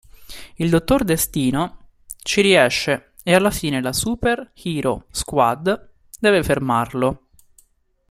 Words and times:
Il 0.55 0.71
Dottor 0.71 1.03
Destino 1.03 1.89
ci 2.23 2.41
riesce 2.41 3.11
e 3.21 3.35
alla 3.35 3.51
fine 3.51 3.83
la 3.83 3.93
Super 3.93 4.51
Hero 4.63 5.05
Squad 5.11 5.91
deve 6.19 6.41
fermarlo. 6.43 7.27